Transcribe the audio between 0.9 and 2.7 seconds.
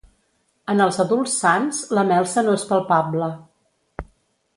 adults sans, la melsa no és